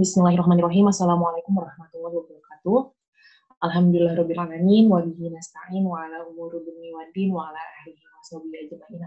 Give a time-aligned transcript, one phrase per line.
[0.00, 0.88] Bismillahirrahmanirrahim.
[0.88, 2.78] Assalamualaikum warahmatullahi wabarakatuh.
[3.60, 8.24] Alhamdulillah rabbil alamin wa bihi nasta'in wa ala umuri dunya waddin wa ala ahlihi wa
[8.24, 9.04] sahbihi ajma'in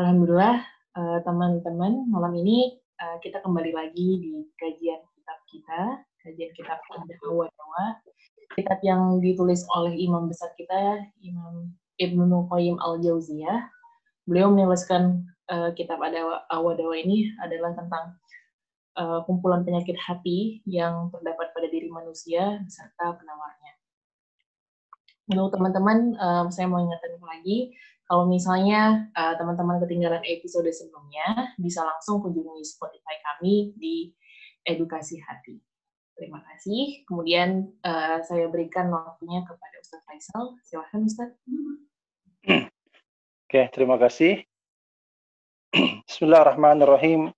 [0.00, 0.64] Alhamdulillah
[0.96, 5.80] eh, teman-teman malam ini eh, kita kembali lagi di kajian kitab kita,
[6.24, 6.80] kajian kitab
[7.20, 8.00] Dawa Dawa,
[8.56, 13.68] kitab yang ditulis oleh imam besar kita Imam Ibnu Qayyim Al-Jauziyah.
[14.24, 18.16] Beliau menuliskan uh, kitab Awadawa ini adalah tentang
[18.96, 23.72] uh, kumpulan penyakit hati yang terdapat pada diri manusia beserta penawarnya.
[25.24, 27.72] Untuk teman-teman, um, saya mau ingatkan lagi,
[28.04, 29.08] kalau misalnya
[29.40, 34.12] teman-teman uh, ketinggalan episode sebelumnya, bisa langsung kunjungi Spotify kami di
[34.68, 35.56] Edukasi Hati.
[36.14, 37.02] Terima kasih.
[37.10, 40.54] Kemudian uh, saya berikan waktunya kepada Ustaz Faisal.
[40.62, 41.30] Silahkan Ustaz.
[43.48, 44.46] Oke, terima kasih.
[45.74, 47.34] Bismillahirrahmanirrahim.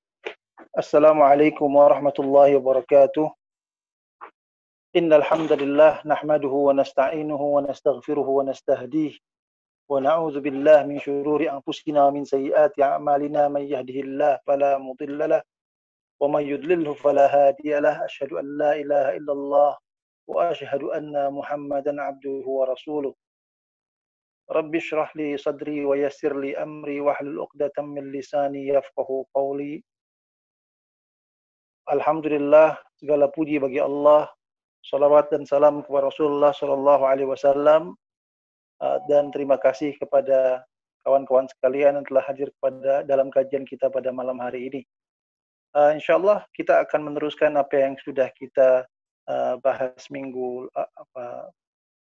[0.77, 3.33] Assalamualaikum warahmatullahi wabarakatuh.
[4.93, 9.17] Innal hamdalillah nahmaduhu wa nasta'inuhu wa nastaghfiruhu wa nastahdih
[9.89, 15.45] wa na'udzu billahi min shururi anfusina min sayyiati a'malina man yahdihillahu fala mudilla lahu
[16.21, 18.77] wa man yudlilhu fala hadiya lahu asyhadu an la
[19.17, 19.81] illallah
[20.29, 23.17] wa asyhadu anna muhammadan abduhu wa rasuluh
[24.47, 29.83] Rabbi shrah li sadri wa yassir li amri wahlul 'uqdatam min lisani yafqahu qawli
[31.87, 34.27] Alhamdulillah segala puji bagi Allah.
[34.87, 37.95] Salawat dan salam kepada Rasulullah Sallallahu Alaihi Wasallam
[38.83, 40.63] uh, dan terima kasih kepada
[41.07, 44.83] kawan-kawan sekalian yang telah hadir pada dalam kajian kita pada malam hari ini.
[45.75, 48.87] Uh, insya Allah kita akan meneruskan apa yang sudah kita
[49.31, 51.51] uh, bahas minggu uh, apa,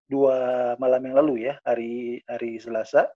[0.08, 0.36] dua
[0.80, 3.06] malam yang lalu ya hari hari Selasa.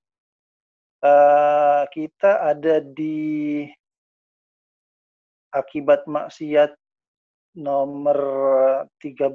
[1.02, 3.66] Uh, kita ada di
[5.50, 6.70] akibat maksiat
[7.58, 8.18] nomor
[9.02, 9.34] 13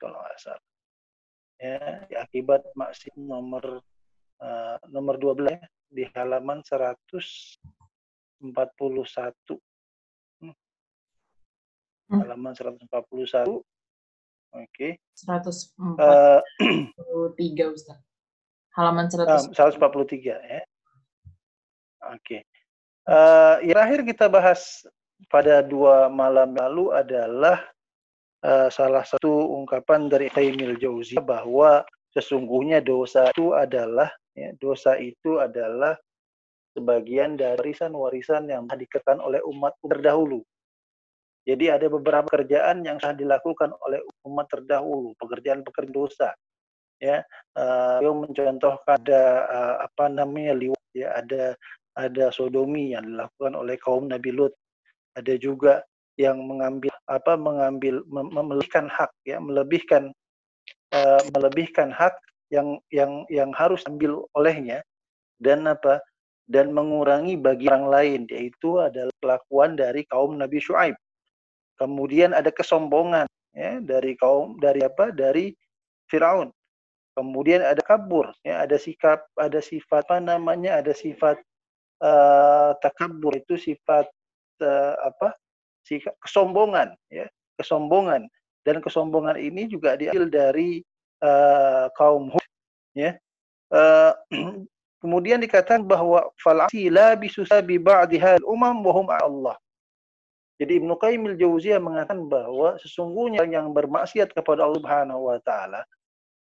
[0.00, 0.64] kalau nggak salah.
[1.62, 3.84] Ya, akibat maksiat nomor
[4.42, 5.60] uh, nomor 12 ya,
[5.92, 7.62] di halaman 141.
[10.42, 10.54] Hmm.
[12.10, 12.18] hmm.
[12.24, 13.62] Halaman 141.
[14.52, 15.00] Oke.
[15.00, 15.24] Okay.
[15.24, 17.98] 143 uh, Ustaz.
[18.76, 19.52] Halaman 100.
[19.52, 20.36] 143 ya.
[20.40, 20.64] Oke.
[22.20, 22.40] Okay.
[23.02, 24.86] Uh, yang terakhir kita bahas
[25.26, 27.58] pada dua malam lalu adalah
[28.46, 35.40] uh, salah satu ungkapan dari Qayyimil Jauziyah bahwa sesungguhnya dosa itu adalah ya, dosa itu
[35.40, 35.96] adalah
[36.72, 40.40] sebagian dari warisan-warisan yang diketan oleh umat terdahulu.
[41.42, 46.30] Jadi ada beberapa pekerjaan yang sudah dilakukan oleh umat terdahulu, pekerjaan-pekerjaan dosa.
[47.02, 47.26] Ya,
[47.58, 51.58] uh, mencontohkan ada uh, apa namanya liwat, ya ada
[51.98, 54.54] ada sodomi yang dilakukan oleh kaum Nabi Lut
[55.16, 55.84] ada juga
[56.20, 60.12] yang mengambil apa mengambil mem melebihkan hak ya melebihkan
[60.92, 62.16] uh, melebihkan hak
[62.52, 64.84] yang yang yang harus ambil olehnya
[65.40, 66.00] dan apa
[66.48, 70.96] dan mengurangi bagi orang lain yaitu adalah kelakuan dari kaum Nabi Shu'aib.
[71.82, 75.10] Kemudian ada kesombongan ya dari kaum dari apa?
[75.10, 75.50] Dari
[76.06, 76.54] Firaun.
[77.18, 80.78] Kemudian ada kabur ya ada sikap ada sifat apa namanya?
[80.78, 81.42] Ada sifat
[81.98, 84.06] uh, takabur itu sifat
[84.62, 85.34] uh, apa?
[85.82, 87.26] Si kesombongan ya
[87.58, 88.30] kesombongan.
[88.62, 90.86] Dan kesombongan ini juga diambil dari
[91.18, 92.46] uh, kaum Hud
[92.94, 93.18] ya.
[93.74, 94.14] Uh,
[95.02, 99.58] kemudian dikatakan bahwa falasi la bisusabi ba'dihal umam wa Allah
[100.62, 105.82] jadi Ibnu Qayyim al-Jauziyah mengatakan bahwa sesungguhnya yang bermaksiat kepada Allah Subhanahu wa taala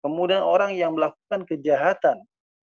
[0.05, 2.21] kemudian orang yang melakukan kejahatan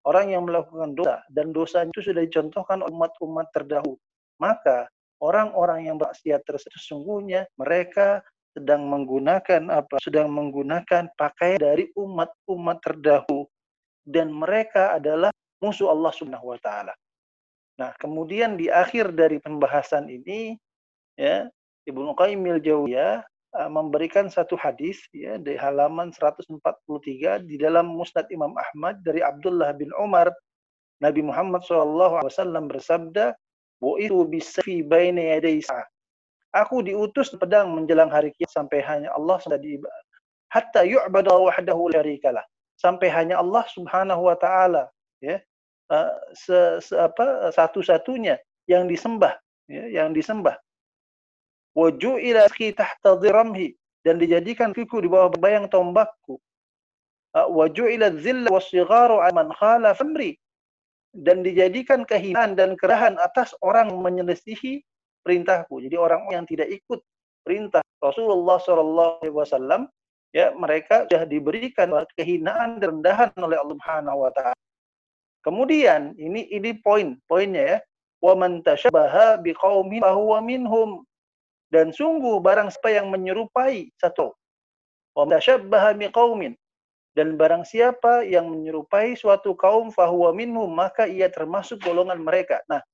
[0.06, 3.98] orang yang melakukan dosa dan dosa itu sudah dicontohkan umat-umat terdahulu.
[4.38, 4.86] Maka
[5.18, 8.22] orang-orang yang maksiat tersebut sesungguhnya mereka
[8.54, 9.98] sedang menggunakan apa?
[10.00, 13.50] Sedang menggunakan pakaian dari umat-umat terdahulu.
[14.06, 16.94] Dan mereka adalah musuh Allah Subhanahu wa taala.
[17.76, 20.54] Nah, kemudian di akhir dari pembahasan ini
[21.16, 21.48] ya
[21.88, 23.24] Ibnu Qayyim al-Jauziyah
[23.56, 29.72] uh, memberikan satu hadis ya di halaman 143 di dalam Musnad Imam Ahmad dari Abdullah
[29.76, 30.30] bin Umar
[31.00, 32.20] Nabi Muhammad SAW
[32.68, 33.36] bersabda
[34.00, 35.60] itu bisa baina yaday
[36.56, 39.76] Aku diutus pedang menjelang hari kiamat sampai hanya Allah sudah di
[40.48, 42.44] hatta yu'bada wahdahu la syarikalah.
[42.80, 44.88] Sampai hanya Allah Subhanahu wa taala
[45.20, 45.36] ya.
[45.86, 49.36] Uh, se, se, apa satu-satunya yang disembah
[49.68, 50.56] ya, yang disembah.
[51.76, 56.40] Wa ju'ila tahta dhiramhi dan dijadikan fiku di bawah bayang tombakku.
[57.36, 59.92] Uh, wa ju'ila dhilla was-sigharu man khala
[61.16, 64.80] dan dijadikan kehinaan dan kerahan atas orang menyelesihi
[65.24, 65.84] perintahku.
[65.84, 67.00] Jadi orang yang tidak ikut
[67.44, 68.60] perintah Rasulullah
[69.24, 69.88] Wasallam,
[70.36, 74.60] ya mereka sudah diberikan kehinaan dan rendahan oleh Allah Subhanahu Wa Taala.
[75.40, 77.78] Kemudian ini ini poin poinnya ya.
[78.20, 81.04] Wa man tashabbaha biqaumin fahuwa minhum.
[81.66, 84.30] Dan sungguh barang siapa yang menyerupai satu.
[85.16, 85.24] Wa
[87.16, 92.60] dan barang siapa yang menyerupai suatu kaum fahuwa minhum maka ia termasuk golongan mereka.
[92.68, 92.84] Nah,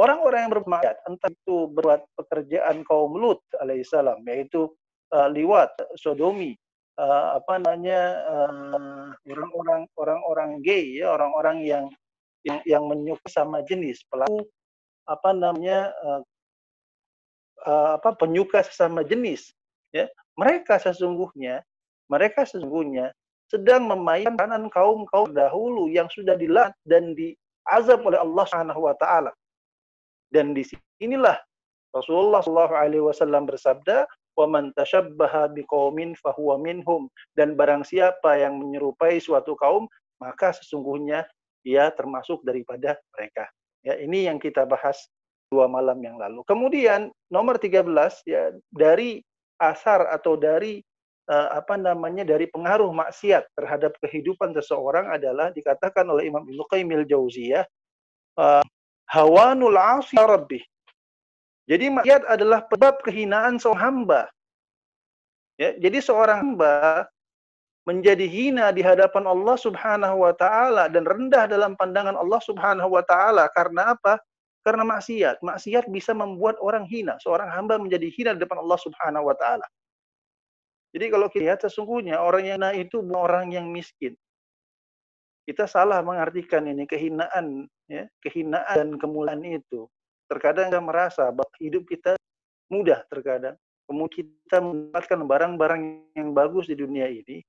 [0.00, 4.72] orang-orang yang bermaksiat entah itu berbuat pekerjaan kaum Lut alaihissalam yaitu
[5.12, 5.68] uh, liwat,
[6.00, 6.56] sodomi,
[6.96, 8.00] uh, apa namanya
[9.28, 11.84] orang-orang uh, orang-orang gay ya, orang-orang yang
[12.48, 14.48] yang, yang menyukai sama jenis pelaku
[15.04, 15.92] apa namanya
[17.66, 19.52] uh, apa penyuka sesama jenis
[19.94, 21.62] ya mereka sesungguhnya
[22.10, 23.12] mereka sesungguhnya
[23.52, 29.28] sedang memainkan peranan kaum-kaum dahulu yang sudah dilat dan diazab oleh Allah Subhanahu wa taala.
[30.32, 31.36] Dan di sinilah
[31.92, 34.08] Rasulullah Shallallahu alaihi wasallam bersabda,
[34.40, 39.84] "Wa man tashabbaha biqaumin fahuwa minhum." Dan barang siapa yang menyerupai suatu kaum,
[40.16, 41.28] maka sesungguhnya
[41.68, 43.44] ia termasuk daripada mereka.
[43.84, 44.96] Ya, ini yang kita bahas
[45.52, 46.40] dua malam yang lalu.
[46.48, 47.84] Kemudian nomor 13
[48.24, 49.20] ya dari
[49.60, 50.80] asar atau dari
[51.28, 56.88] uh, apa namanya dari pengaruh maksiat terhadap kehidupan seseorang adalah dikatakan oleh Imam Ibnu Qayyim
[56.88, 57.64] al-Jauziyah
[58.40, 58.64] uh,
[59.12, 60.64] hawanul asi rabbi.
[61.68, 64.22] Jadi maksiat adalah penyebab kehinaan seorang hamba.
[65.60, 67.06] Ya, jadi seorang hamba
[67.82, 73.02] menjadi hina di hadapan Allah Subhanahu wa taala dan rendah dalam pandangan Allah Subhanahu wa
[73.02, 74.18] taala karena apa?
[74.62, 75.42] Karena maksiat.
[75.42, 77.18] Maksiat bisa membuat orang hina.
[77.18, 79.66] Seorang hamba menjadi hina di depan Allah Subhanahu wa taala.
[80.92, 84.14] Jadi kalau kita lihat sesungguhnya orang yang nah itu bukan orang yang miskin.
[85.42, 89.90] Kita salah mengartikan ini kehinaan, ya, kehinaan dan kemuliaan itu.
[90.30, 92.14] Terkadang kita merasa bahwa hidup kita
[92.70, 93.58] mudah terkadang.
[93.90, 95.82] Kemudian kita mendapatkan barang-barang
[96.14, 97.42] yang bagus di dunia ini.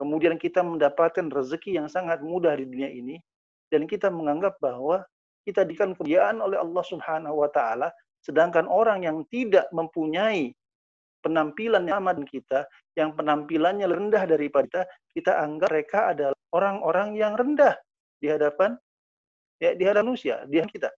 [0.00, 3.22] Kemudian kita mendapatkan rezeki yang sangat mudah di dunia ini.
[3.70, 5.04] Dan kita menganggap bahwa
[5.48, 7.88] kita diberikan kemuliaan oleh Allah Subhanahu wa taala
[8.20, 10.52] sedangkan orang yang tidak mempunyai
[11.24, 12.60] penampilan yang dengan kita,
[12.94, 14.82] yang penampilannya rendah daripada kita,
[15.16, 17.74] kita anggap mereka adalah orang-orang yang rendah
[18.18, 18.78] di hadapan
[19.58, 20.90] ya di hadapan manusia, di hadapan kita.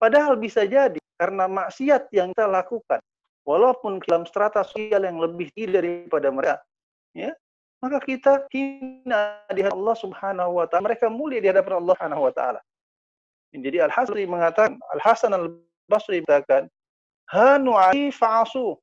[0.00, 3.00] Padahal bisa jadi karena maksiat yang kita lakukan,
[3.46, 6.58] walaupun dalam strata sosial yang lebih tinggi daripada mereka,
[7.14, 7.30] ya,
[7.78, 12.22] maka kita hina di hadapan Allah Subhanahu wa taala, mereka mulia di hadapan Allah Subhanahu
[12.26, 12.60] wa taala.
[13.52, 16.72] Jadi Al-Hasan mengatakan, Al-Hasan Al-Basri mengatakan,
[17.32, 17.76] Hanu
[18.12, 18.76] fa'asu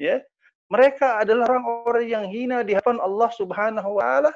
[0.00, 0.22] ya
[0.68, 4.32] mereka adalah orang-orang yang hina di hadapan Allah Subhanahu wa taala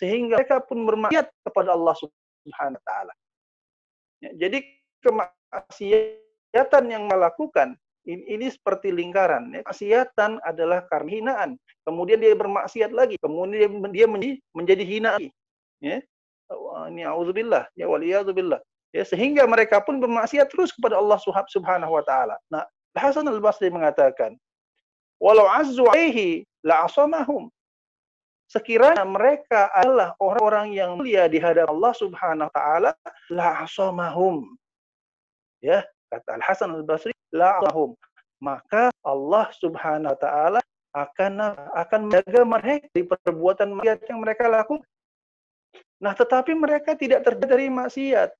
[0.00, 3.12] sehingga mereka pun bermaksiat kepada Allah Subhanahu wa taala.
[4.24, 4.64] Ya, jadi
[5.04, 7.76] kemaksiatan yang melakukan
[8.08, 9.52] ini, ini seperti lingkaran.
[9.52, 9.60] Ya.
[9.68, 11.50] Maksiatan adalah karena hinaan.
[11.84, 13.20] Kemudian dia bermaksiat lagi.
[13.20, 15.30] Kemudian dia menjadi, menjadi hina lagi.
[15.84, 16.00] Ya.
[16.88, 17.68] Ini auzubillah.
[17.76, 17.84] Ya.
[18.88, 22.40] Ya, sehingga mereka pun bermaksiat terus kepada Allah Subhanahu wa taala.
[22.48, 22.64] Nah,
[22.96, 24.34] Hasan al-Basri mengatakan,
[25.20, 27.52] walau azzu alaihi la'asamahum.
[28.48, 32.90] Sekiranya mereka adalah orang-orang yang mulia di hadapan Allah Subhanahu wa taala,
[33.28, 34.56] la'asamahum.
[35.60, 37.92] Ya, kata Al Hasan Al Basri, la'asamahum.
[38.40, 40.60] Maka Allah Subhanahu wa taala
[40.96, 41.32] akan
[41.76, 44.88] akan menjaga mereka dari perbuatan maksiat yang mereka lakukan.
[46.00, 48.30] Nah, tetapi mereka tidak terjaga dari maksiat.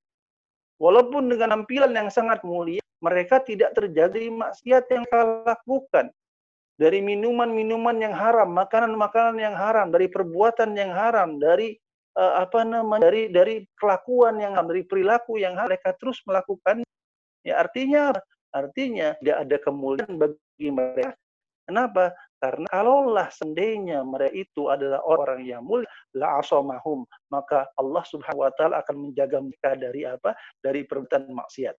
[0.78, 6.06] Walaupun dengan tampilan yang sangat mulia, mereka tidak terjaga dari maksiat yang mereka lakukan
[6.78, 11.74] dari minuman-minuman yang haram, makanan-makanan yang haram, dari perbuatan yang haram, dari
[12.14, 16.86] uh, apa namanya, dari dari kelakuan yang haram, dari perilaku yang haram, mereka terus melakukan.
[17.42, 18.14] Ya artinya
[18.54, 21.18] artinya tidak ada kemuliaan bagi mereka.
[21.66, 22.14] Kenapa?
[22.38, 27.02] Karena kalaulah seandainya mereka itu adalah orang yang mulia, la asomahum,
[27.34, 30.38] maka Allah Subhanahu wa taala akan menjaga mereka dari apa?
[30.62, 31.76] Dari perbuatan maksiat.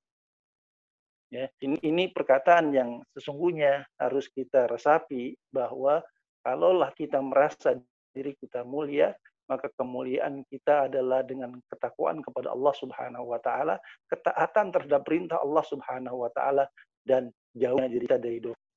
[1.30, 6.02] Ya, ini, ini perkataan yang sesungguhnya harus kita resapi bahwa
[6.42, 7.78] kalaulah kita merasa
[8.12, 9.14] diri kita mulia,
[9.46, 13.78] maka kemuliaan kita adalah dengan ketakwaan kepada Allah Subhanahu wa taala,
[14.10, 16.66] ketaatan terhadap perintah Allah Subhanahu wa taala
[17.06, 18.69] dan jauhnya diri kita dari dosa.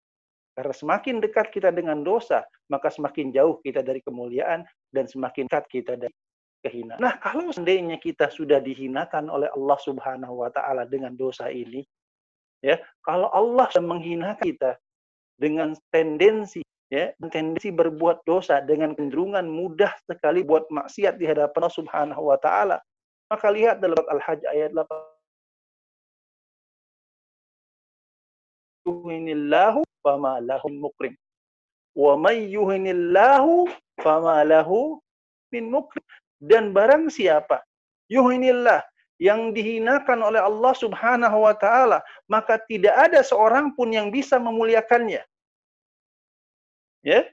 [0.52, 5.64] Karena semakin dekat kita dengan dosa, maka semakin jauh kita dari kemuliaan dan semakin dekat
[5.72, 6.12] kita dari
[6.60, 7.00] kehinaan.
[7.00, 11.80] Nah, kalau seandainya kita sudah dihinakan oleh Allah Subhanahu wa taala dengan dosa ini,
[12.60, 14.76] ya kalau Allah menghina kita
[15.40, 21.78] dengan tendensi ya tendensi berbuat dosa dengan cenderungan mudah sekali buat maksiat di hadapan Allah
[21.80, 22.78] Subhanahu wa taala
[23.32, 24.84] Maka lihat dalam Al-Hajj ayat 8
[28.84, 31.14] yuhinillahu fama lahu mukrim.
[31.96, 33.70] Wa may yuhinillahu
[34.02, 35.00] fama lahu
[35.54, 36.04] min mukrim.
[36.42, 37.62] Dan barang siapa
[38.10, 38.82] yuhinillah
[39.22, 45.22] yang dihinakan oleh Allah Subhanahu wa taala, maka tidak ada seorang pun yang bisa memuliakannya.
[47.06, 47.30] Ya.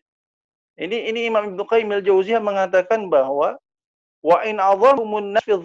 [0.79, 3.57] Ini ini Imam Ibnu Qayyim al-Jauziyah mengatakan bahwa
[4.21, 5.57] wa in azamumun nas fi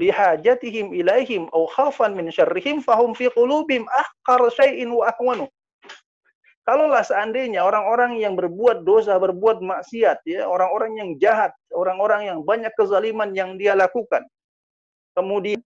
[0.00, 5.46] lihajatihim ilaihim aw khafan min syarrihim fahum fi qulubihim ahqar syai'in wa ahwanu.
[6.68, 12.70] Kalaulah seandainya orang-orang yang berbuat dosa, berbuat maksiat, ya, orang-orang yang jahat, orang-orang yang banyak
[12.76, 14.28] kezaliman yang dia lakukan,
[15.16, 15.60] Kemudian,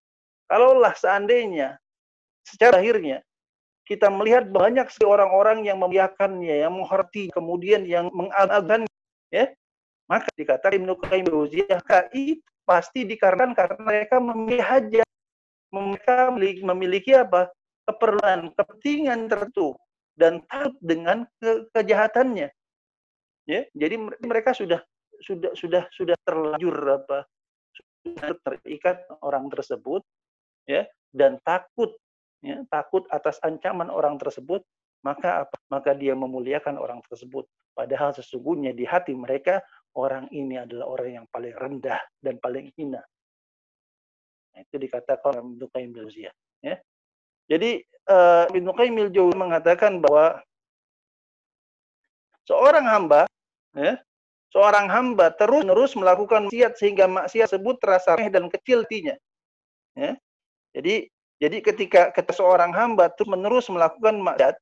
[0.48, 1.76] kalaulah seandainya
[2.44, 3.20] secara akhirnya
[3.84, 8.88] kita melihat banyak sekali orang-orang yang memuliakannya, yang menghormati, kemudian yang mengagungkan,
[9.28, 9.52] ya,
[10.08, 15.08] maka dikatakan Ibnu Qayyim itu pasti dikarenakan karena mereka memiliki hajat,
[15.68, 16.14] mereka
[16.64, 17.52] memiliki apa?
[17.84, 19.76] keperluan, kepentingan tertentu
[20.14, 22.48] dan takut dengan ke kejahatannya.
[23.44, 24.80] Ya, jadi mereka sudah
[25.20, 27.28] sudah sudah sudah terlanjur apa
[28.44, 30.04] terikat orang tersebut
[30.68, 31.92] ya dan takut
[32.40, 34.64] ya takut atas ancaman orang tersebut
[35.04, 35.56] maka apa?
[35.68, 37.44] Maka dia memuliakan orang tersebut.
[37.76, 39.60] Padahal sesungguhnya di hati mereka
[40.00, 43.04] orang ini adalah orang yang paling rendah dan paling hina.
[44.56, 45.92] Nah, itu dikatakan Ibnu Qayyim
[46.64, 46.80] ya.
[47.44, 50.40] Jadi uh, Ibnu Qayyim mengatakan bahwa
[52.44, 53.24] seorang hamba
[53.74, 53.98] ya
[54.54, 59.18] seorang hamba terus-menerus melakukan maksiat sehingga maksiat tersebut terasa remeh dan kecil tinya.
[59.98, 60.14] Ya.
[60.70, 61.10] Jadi
[61.42, 64.54] jadi ketika kita seorang hamba terus menerus melakukan maksiat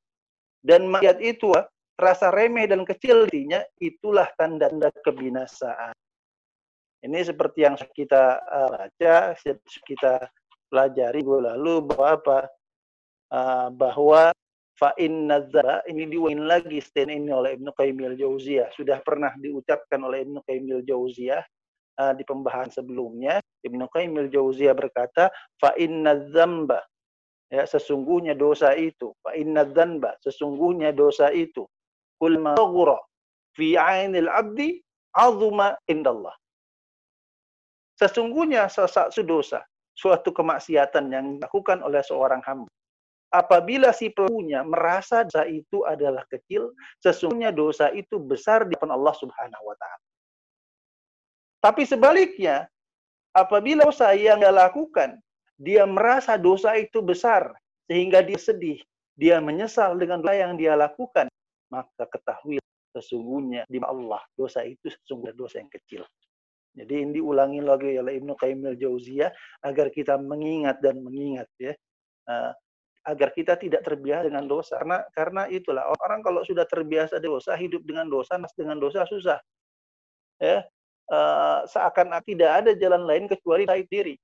[0.65, 1.53] dan maksiat itu
[2.01, 5.93] terasa remeh dan kecil tinya, itulah tanda-tanda kebinasaan.
[7.03, 9.35] Ini seperti yang kita uh, baca,
[9.85, 10.23] kita
[10.71, 12.39] pelajari lalu bahwa apa?
[13.33, 14.29] Uh, bahwa
[14.77, 15.41] fa inna
[15.89, 18.77] ini diuin lagi stand ini oleh Ibnu Qayyim al-Jauziyah.
[18.77, 21.41] Sudah pernah diucapkan oleh Ibnu Qayyim al-Jauziyah
[21.97, 23.41] uh, di pembahasan sebelumnya.
[23.65, 26.85] Ibnu Qayyim al-Jauziyah berkata fa inna dzamba
[27.49, 29.17] ya sesungguhnya dosa itu.
[29.25, 31.65] Fa inna dzanba sesungguhnya dosa itu.
[32.21, 32.53] Kul ma
[33.57, 34.77] fi 'ainil 'abdi
[35.17, 36.37] 'azuma indallah.
[37.97, 39.65] Sesungguhnya sesuatu dosa
[39.97, 42.69] suatu kemaksiatan yang dilakukan oleh seorang hamba
[43.33, 49.17] apabila si pelakunya merasa dosa itu adalah kecil, sesungguhnya dosa itu besar di depan Allah
[49.17, 50.07] Subhanahu wa taala.
[51.65, 52.69] Tapi sebaliknya,
[53.33, 55.17] apabila dosa yang dia lakukan,
[55.57, 57.57] dia merasa dosa itu besar
[57.89, 58.79] sehingga dia sedih,
[59.17, 61.33] dia menyesal dengan dosa yang dia lakukan,
[61.73, 62.61] maka ketahui
[62.93, 66.05] sesungguhnya di Allah dosa itu sesungguhnya dosa yang kecil.
[66.73, 69.31] Jadi ini diulangi lagi oleh Ibnu Qayyim al-Jauziyah
[69.65, 71.77] agar kita mengingat dan mengingat ya
[72.33, 72.53] uh,
[73.03, 74.79] agar kita tidak terbiasa dengan dosa.
[74.79, 79.39] Karena karena itulah orang kalau sudah terbiasa dosa, hidup dengan dosa, mas dengan dosa susah.
[80.43, 80.67] Ya,
[81.11, 84.15] uh, seakan tidak ada jalan lain kecuali taib diri.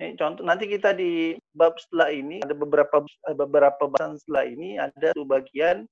[0.00, 3.04] Ini contoh nanti kita di bab setelah ini ada beberapa
[3.36, 5.84] beberapa bahasan setelah ini ada satu bagian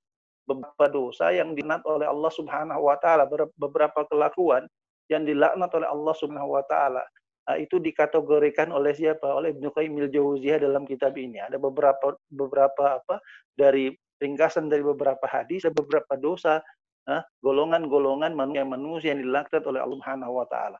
[0.49, 3.29] beberapa dosa yang dilaknat oleh Allah Subhanahu wa taala,
[3.61, 4.65] beberapa kelakuan
[5.13, 7.05] yang dilaknat oleh Allah Subhanahu wa taala.
[7.49, 9.25] Ah, itu dikategorikan oleh siapa?
[9.33, 11.40] Oleh Ibnu Qayyim al-Jauziyah dalam kitab ini.
[11.40, 13.25] Ada beberapa beberapa apa
[13.57, 13.88] dari
[14.21, 16.61] ringkasan dari beberapa hadis, ada beberapa dosa,
[17.09, 20.78] ah, golongan-golongan manusia-manusia yang dilaknat oleh Allah Subhanahu wa taala.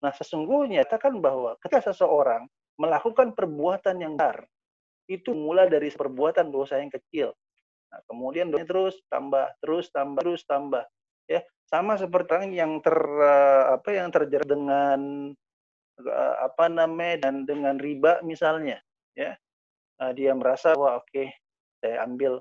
[0.00, 2.48] Nah, sesungguhnya katakan bahwa ketika seseorang
[2.80, 4.48] melakukan perbuatan yang besar,
[5.04, 7.36] itu mulai dari perbuatan dosa yang kecil.
[7.92, 10.84] Nah, kemudian terus tambah, terus tambah, terus tambah.
[11.26, 15.00] Ya, sama seperti orang yang ter eh, apa yang terjerat dengan
[15.98, 18.78] eh, apa namanya dan dengan riba misalnya
[19.16, 19.34] ya.
[19.96, 21.32] Uh, dia merasa wah oke okay,
[21.80, 22.38] saya ambil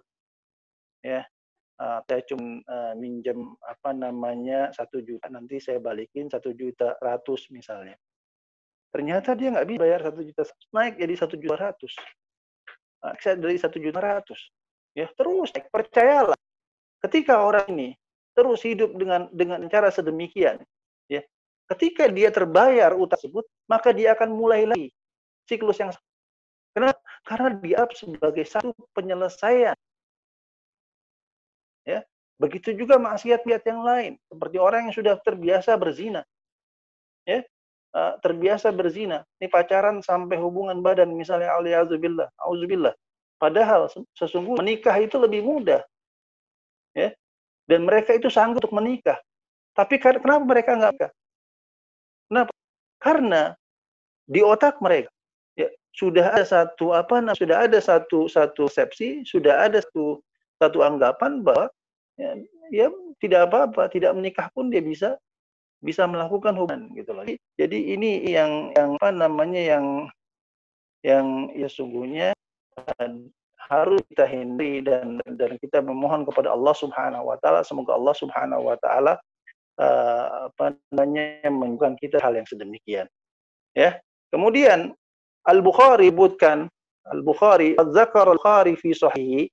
[0.99, 1.23] ya.
[1.75, 7.95] Saya cuma uh, minjem apa namanya satu juta nanti saya balikin satu juta ratus misalnya.
[8.91, 11.93] Ternyata dia nggak bisa bayar satu juta naik jadi satu juta ratus.
[13.19, 14.39] Saya dari satu juta ratus
[14.95, 15.07] ya.
[15.15, 16.39] Terus percayalah
[17.03, 17.89] ketika orang ini
[18.35, 20.61] terus hidup dengan dengan cara sedemikian,
[21.07, 21.23] ya.
[21.71, 24.93] Ketika dia terbayar utang tersebut, maka dia akan mulai lagi
[25.49, 25.89] siklus yang
[26.75, 26.99] Kenapa?
[27.23, 29.79] Karena dia sebagai satu penyelesaian.
[31.87, 32.03] Ya.
[32.35, 36.27] Begitu juga maksiat-maksiat yang lain, seperti orang yang sudah terbiasa berzina.
[37.23, 37.47] Ya.
[37.95, 42.91] Uh, terbiasa berzina, ini pacaran sampai hubungan badan misalnya aliyazubillah, auzubillah.
[43.39, 45.79] Padahal sesungguhnya menikah itu lebih mudah.
[46.91, 47.15] Ya,
[47.65, 49.17] dan mereka itu sanggup untuk menikah.
[49.75, 51.11] Tapi kenapa mereka nggak menikah?
[52.25, 52.53] Kenapa?
[53.01, 53.41] Karena
[54.25, 55.11] di otak mereka
[55.53, 60.21] ya, sudah ada satu apa nah, sudah ada satu satu persepsi, sudah ada satu
[60.57, 61.69] satu anggapan bahwa
[62.17, 62.33] ya,
[62.71, 62.87] ya
[63.21, 65.19] tidak apa-apa, tidak menikah pun dia bisa
[65.83, 67.27] bisa melakukan hubungan gitu loh.
[67.59, 69.85] Jadi ini yang yang apa namanya yang
[71.05, 72.33] yang ya sungguhnya
[73.65, 78.61] harus kita hindari dan dan kita memohon kepada Allah Subhanahu wa taala semoga Allah Subhanahu
[78.69, 79.17] wa taala
[79.81, 83.09] uh, apa namanya menyembuhkan kita hal yang sedemikian.
[83.73, 83.99] Ya.
[84.29, 84.93] Kemudian
[85.45, 86.69] Al-Bukhari sebutkan
[87.09, 89.45] Al-Bukhari dzakar Al-Bukhari fi sahih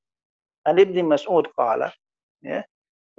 [0.65, 1.93] an Ibn Mas'ud qala
[2.41, 2.65] ya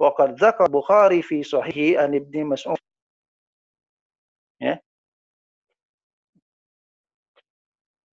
[0.00, 2.80] wa qad dzakar Bukhari fi sahih an Ibn Mas'ud
[4.58, 4.74] ya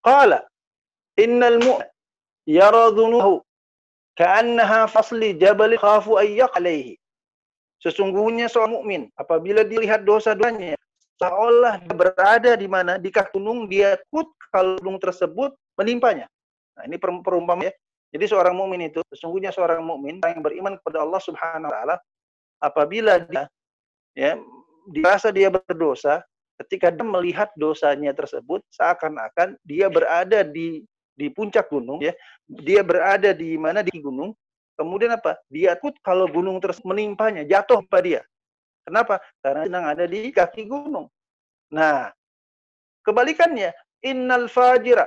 [0.04, 0.44] qala
[1.16, 1.88] innal mu'min
[2.50, 2.90] yara
[4.18, 6.98] ka'annaha fasli jabal khafu ay yaqalayhi
[7.80, 10.76] sesungguhnya seorang mukmin apabila dilihat dosa-dosanya
[11.20, 16.26] seolah berada di mana di kaki gunung dia takut kalau gunung tersebut menimpanya.
[16.80, 17.72] Nah, ini perumpamaan ya.
[18.10, 21.96] Jadi seorang mukmin itu sesungguhnya seorang mukmin yang beriman kepada Allah Subhanahu wa taala
[22.58, 23.46] apabila dia
[24.18, 24.34] ya
[24.90, 26.26] dirasa dia berdosa
[26.66, 30.82] ketika dia melihat dosanya tersebut seakan-akan dia berada di
[31.20, 32.16] di puncak gunung ya
[32.48, 33.84] dia berada di mana?
[33.84, 34.32] Di gunung.
[34.80, 35.36] Kemudian apa?
[35.52, 38.22] Dia takut kalau gunung terus menimpanya jatuh pada dia.
[38.88, 39.20] Kenapa?
[39.44, 41.12] Karena sedang ada di kaki gunung.
[41.70, 42.10] Nah,
[43.04, 45.06] kebalikannya, innal fajira,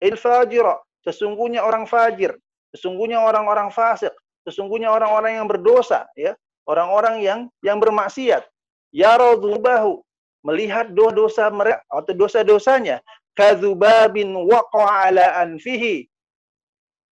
[0.00, 2.32] il fajira, sesungguhnya orang fajir,
[2.72, 4.14] sesungguhnya orang-orang fasik,
[4.48, 6.32] sesungguhnya orang-orang yang berdosa, ya,
[6.64, 8.46] orang-orang yang yang bermaksiat,
[8.94, 10.00] yaradzubahu,
[10.46, 13.02] melihat dosa-dosa mereka atau dosa-dosanya,
[13.36, 16.08] kadzubabin waqa'a ala anfihi,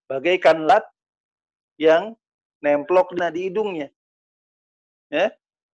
[0.09, 0.83] bagaikan lat
[1.77, 2.17] yang
[2.59, 3.93] nemplok di hidungnya.
[5.13, 5.29] Ya,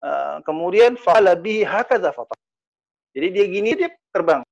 [0.06, 2.36] Uh, kemudian fala bihi hakadha fata.
[3.16, 4.44] Jadi dia gini dia terbang.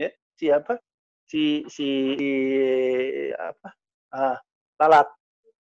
[0.00, 0.80] Ya, siapa?
[1.28, 2.30] Si si, si
[3.36, 3.68] apa?
[4.10, 4.40] Ah,
[4.80, 5.06] lalat.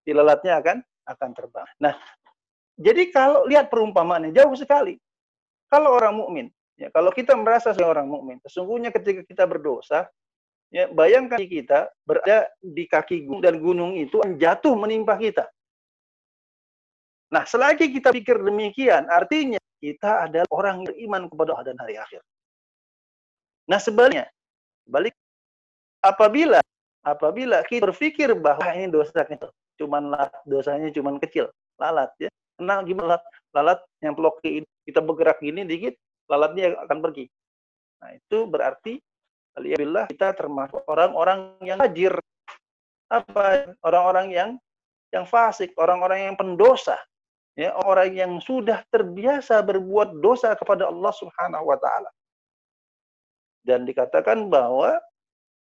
[0.07, 0.77] Si lalatnya akan
[1.11, 1.67] akan terbang.
[1.77, 1.93] Nah,
[2.79, 4.95] jadi kalau lihat perumpamaannya jauh sekali.
[5.67, 10.07] Kalau orang mukmin, ya kalau kita merasa sebagai orang mukmin, sesungguhnya ketika kita berdosa,
[10.73, 15.47] ya bayangkan kita berada di kaki gunung dan gunung itu jatuh menimpa kita.
[17.33, 21.95] Nah, selagi kita pikir demikian, artinya kita adalah orang yang beriman kepada Allah dan hari
[21.99, 22.21] akhir.
[23.65, 24.29] Nah, sebaliknya,
[24.85, 25.17] balik
[26.05, 26.61] apabila
[27.01, 29.49] apabila kita berpikir bahwa ini dosa kecil,
[29.81, 30.13] cuman
[30.45, 31.49] dosanya cuman kecil,
[31.81, 32.29] lalat ya.
[32.55, 33.23] Kenal gimana lalat?
[33.51, 34.39] Lalat yang pelok
[34.87, 35.95] kita bergerak gini dikit,
[36.29, 37.25] lalatnya akan pergi.
[38.01, 38.93] Nah, itu berarti
[39.55, 42.13] alhamdulillah kita termasuk orang-orang yang hajir
[43.07, 44.49] apa orang-orang yang
[45.13, 46.97] yang fasik, orang-orang yang pendosa
[47.55, 52.11] ya orang yang sudah terbiasa berbuat dosa kepada Allah Subhanahu wa taala.
[53.65, 54.99] Dan dikatakan bahwa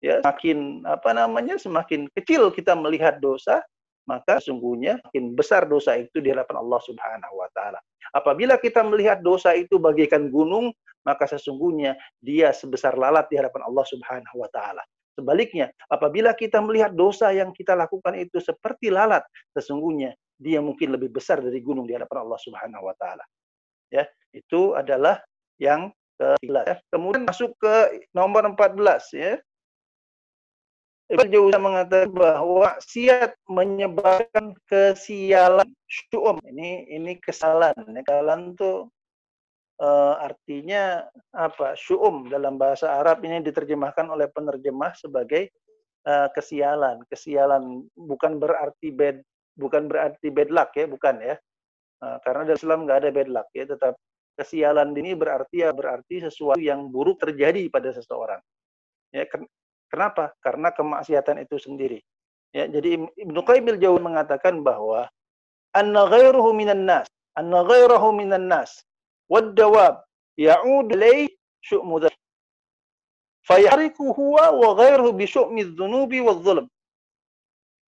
[0.02, 3.62] ya semakin apa namanya semakin kecil kita melihat dosa,
[4.10, 7.80] maka sungguhnya makin besar dosa itu di hadapan Allah Subhanahu wa taala.
[8.12, 10.74] Apabila kita melihat dosa itu bagaikan gunung,
[11.06, 14.84] maka sesungguhnya dia sebesar lalat di hadapan Allah Subhanahu wa taala.
[15.12, 19.22] Sebaliknya, apabila kita melihat dosa yang kita lakukan itu seperti lalat,
[19.54, 23.26] sesungguhnya dia mungkin lebih besar dari gunung di hadapan Allah Subhanahu wa taala.
[23.92, 25.20] Ya, itu adalah
[25.60, 26.64] yang ke-11.
[26.66, 26.76] Ya.
[26.90, 27.76] Kemudian masuk ke
[28.14, 29.38] nomor 14 ya.
[31.12, 36.40] Ibnu Jauzan mengatakan bahwa siat menyebabkan kesialan syu'um.
[36.48, 37.76] Ini ini kesalahan.
[38.08, 38.88] Kesalahan itu
[39.84, 41.04] uh, artinya
[41.36, 41.76] apa?
[41.76, 45.52] Syu'um dalam bahasa Arab ini diterjemahkan oleh penerjemah sebagai
[46.08, 47.04] uh, kesialan.
[47.12, 49.20] Kesialan bukan berarti bad
[49.60, 51.36] bukan berarti bad luck ya, bukan ya.
[52.02, 54.00] Nah, karena dalam Islam nggak ada bad luck ya, tetap
[54.40, 58.40] kesialan ini berarti ya berarti sesuatu yang buruk terjadi pada seseorang.
[59.12, 59.28] Ya,
[59.92, 60.32] kenapa?
[60.40, 62.00] Karena kemaksiatan itu sendiri.
[62.56, 65.08] Ya, jadi Ibnu Qayyim jauh mengatakan bahwa
[65.76, 68.84] anna ghairuhu minan nas, anna ghairuhu minan nas
[69.32, 70.04] wad dawab
[70.36, 71.32] ya'ud ilay
[71.64, 72.12] syu'mu
[73.48, 76.68] fayariku huwa wa ghairuhu bi syu'mi dhunubi wadh dhulm.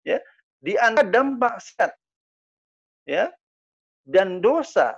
[0.05, 0.21] Ya,
[0.61, 1.93] di antara dampak maksiat
[3.09, 3.33] ya
[4.09, 4.97] dan dosa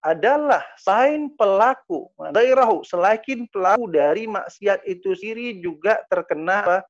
[0.00, 6.80] adalah selain pelaku dairahu selain pelaku dari maksiat itu sendiri juga terkena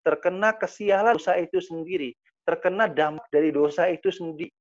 [0.00, 4.52] terkena kesialan dosa itu sendiri terkena dampak dari dosa itu sendiri.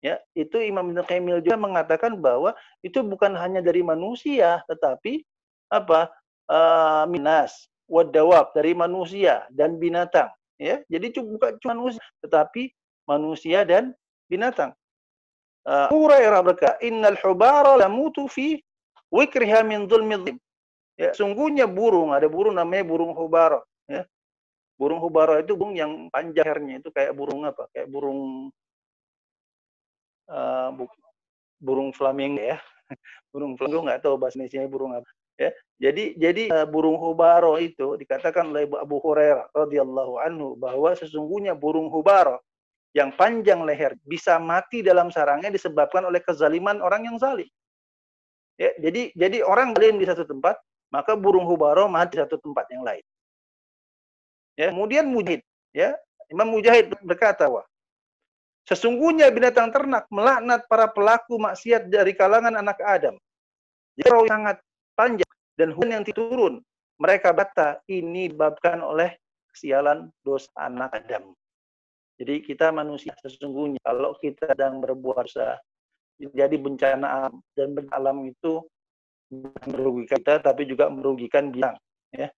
[0.00, 2.54] Ya itu Imam Ibnu Qayyim juga mengatakan bahwa
[2.86, 5.26] itu bukan hanya dari manusia tetapi
[5.68, 6.10] apa?
[6.46, 10.30] Uh, minas wadawab dari manusia dan binatang.
[10.62, 12.70] Ya jadi bukan cuma manusia tetapi
[13.02, 13.90] manusia dan
[14.30, 14.70] binatang
[15.66, 18.62] Hurairah berkata innal hubara lamutu fi
[19.10, 20.38] wikriha min dzulmi
[20.96, 24.08] Ya, sungguhnya burung, ada burung namanya burung hubara, ya.
[24.80, 27.68] Burung hubara itu burung yang panjangnya itu kayak burung apa?
[27.76, 28.48] Kayak burung
[30.32, 30.72] uh,
[31.60, 32.56] burung flamingo ya.
[33.32, 35.08] burung flamingo nggak tahu bahasa Indonesia burung apa.
[35.36, 35.50] Ya.
[35.76, 41.92] Jadi jadi uh, burung hubara itu dikatakan oleh Abu Hurairah radhiyallahu anhu bahwa sesungguhnya burung
[41.92, 42.40] hubara
[42.96, 47.44] yang panjang leher bisa mati dalam sarangnya disebabkan oleh kezaliman orang yang zalim.
[48.56, 50.56] Ya, jadi jadi orang zalim di satu tempat,
[50.88, 53.04] maka burung hubaro mati di satu tempat yang lain.
[54.56, 55.44] Ya, kemudian Mujahid,
[55.76, 55.92] ya,
[56.32, 57.68] Imam Mujahid berkata, wah,
[58.64, 63.20] sesungguhnya binatang ternak melaknat para pelaku maksiat dari kalangan anak Adam.
[64.00, 64.56] Jadi sangat
[64.96, 66.64] panjang dan hujan yang turun.
[66.96, 69.20] Mereka bata ini disebabkan oleh
[69.52, 71.36] kesialan dosa anak Adam.
[72.16, 75.28] Jadi kita manusia sesungguhnya kalau kita sedang berbuat
[76.16, 78.64] jadi bencana alam dan bencana alam itu
[79.68, 81.76] merugikan kita tapi juga merugikan biang
[82.12, 82.32] ya.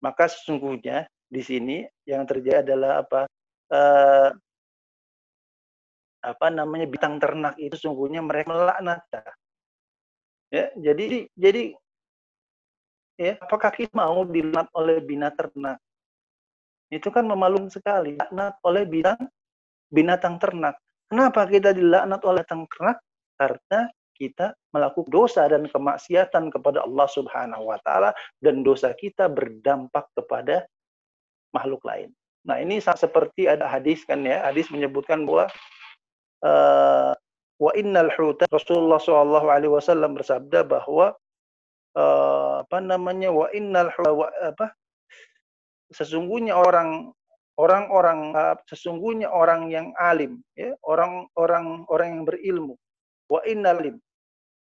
[0.00, 3.20] Maka sesungguhnya di sini yang terjadi adalah apa?
[3.68, 4.32] Uh,
[6.18, 9.00] apa namanya bintang ternak itu sungguhnya mereka melaknat
[10.50, 11.62] ya jadi jadi
[13.20, 15.78] ya apakah kita mau dilaknat oleh binatang ternak
[16.88, 18.16] itu kan memalukan sekali.
[18.16, 19.28] Laknat oleh binatang,
[19.92, 20.76] binatang ternak.
[21.08, 22.98] Kenapa kita dilaknat oleh binatang ternak?
[23.38, 23.80] Karena
[24.18, 28.10] kita melakukan dosa dan kemaksiatan kepada Allah Subhanahu wa taala
[28.42, 30.66] dan dosa kita berdampak kepada
[31.54, 32.10] makhluk lain.
[32.42, 35.46] Nah, ini seperti ada hadis kan ya, hadis menyebutkan bahwa
[36.42, 37.14] uh,
[37.58, 41.14] wa innal huta Rasulullah SAW alaihi wasallam bersabda bahwa
[41.98, 44.74] uh, apa namanya wa innal huta apa
[45.92, 47.12] sesungguhnya orang
[47.58, 48.32] orang-orang
[48.70, 52.74] sesungguhnya orang yang alim ya orang-orang orang yang berilmu.
[53.28, 54.00] Wa innalim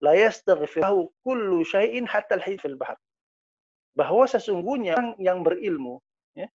[0.03, 2.99] la yastaghfiru kullu syai'in hatta al fil bahr.
[3.93, 6.01] Bahwa sesungguhnya orang yang berilmu
[6.35, 6.49] ya,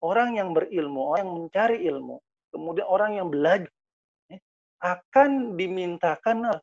[0.00, 2.16] orang yang berilmu orang yang mencari ilmu
[2.48, 3.72] kemudian orang yang belajar
[4.32, 4.40] ya,
[4.80, 6.58] akan dimintakan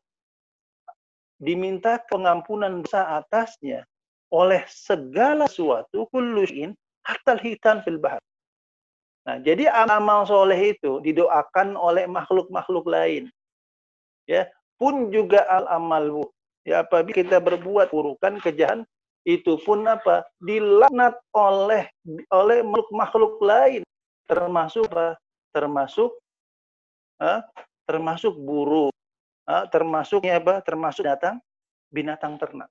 [1.36, 3.84] diminta pengampunan dosa atasnya
[4.32, 6.74] oleh segala sesuatu kullu syai'in
[7.06, 8.20] hatta hitan fil bahar.
[9.26, 13.26] Nah, jadi amal soleh itu didoakan oleh makhluk-makhluk lain.
[14.26, 14.46] Ya,
[14.78, 16.30] pun juga al amal
[16.66, 18.82] ya apabila kita berbuat burukan kejahatan
[19.26, 20.26] itu pun apa?
[20.42, 21.90] Dilaknat oleh
[22.30, 23.82] oleh makhluk-makhluk lain.
[24.30, 25.18] Termasuk apa?
[25.50, 26.10] Termasuk
[27.18, 27.42] ah,
[27.86, 28.94] termasuk burung.
[29.46, 30.62] Ah, termasuknya apa?
[30.62, 31.38] Termasuk binatang
[31.90, 32.70] binatang ternak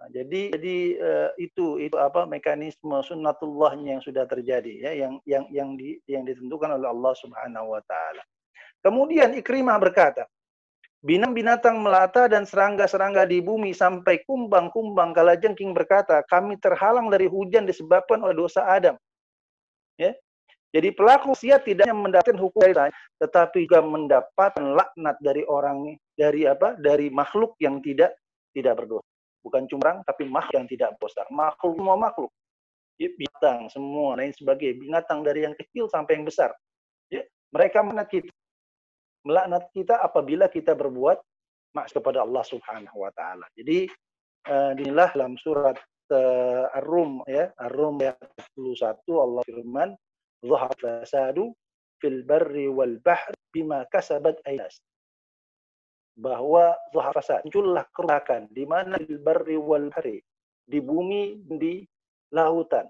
[0.00, 5.44] Nah, jadi jadi uh, itu itu apa mekanisme sunnatullahnya yang sudah terjadi ya yang yang
[5.52, 8.24] yang di, yang ditentukan oleh Allah Subhanahu wa taala.
[8.80, 10.24] Kemudian Ikrimah berkata,
[11.04, 17.64] Binang binatang melata dan serangga-serangga di bumi sampai kumbang-kumbang kalajengking berkata, kami terhalang dari hujan
[17.64, 19.00] disebabkan oleh dosa Adam.
[19.96, 20.12] Ya.
[20.76, 26.44] Jadi pelaku sia tidak hanya mendapatkan hukum dari tetapi juga mendapatkan laknat dari orang dari
[26.46, 26.76] apa?
[26.76, 28.14] dari makhluk yang tidak
[28.54, 29.09] tidak berdosa
[29.44, 31.26] bukan cuma tapi makhluk yang tidak besar.
[31.32, 32.30] Makhluk semua makhluk.
[33.00, 36.52] Ya, binatang semua lain sebagai binatang dari yang kecil sampai yang besar.
[37.08, 38.32] Ya, mereka melaknat kita.
[39.24, 41.18] Melaknat kita apabila kita berbuat
[41.76, 43.46] maksiat kepada Allah Subhanahu wa taala.
[43.56, 43.88] Jadi
[44.48, 45.76] uh, inilah dalam surat
[46.12, 47.48] uh, Ar-Rum ya.
[47.56, 48.20] Ar-Rum ayat
[48.56, 49.90] 21 Allah firman
[50.44, 51.52] zahar fasadu
[52.00, 54.80] fil barri wal bahr bima kasabat aynas
[56.18, 60.20] bahwa fasad muncullah kerusakan di mana barri wal bahri
[60.66, 61.82] di bumi di
[62.34, 62.86] lautan.